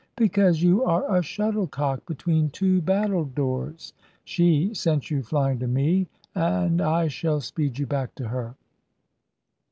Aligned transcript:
"Because 0.17 0.63
you 0.63 0.83
are 0.83 1.15
a 1.15 1.21
shuttle 1.21 1.67
cock 1.67 2.07
between 2.07 2.49
two 2.49 2.81
battledores. 2.81 3.93
She 4.23 4.73
sent 4.73 5.11
you 5.11 5.21
flying 5.21 5.59
to 5.59 5.67
me; 5.67 6.07
I 6.35 7.07
shall 7.07 7.39
speed 7.39 7.77
you 7.77 7.85
back 7.85 8.15
to 8.15 8.29
her." 8.29 8.55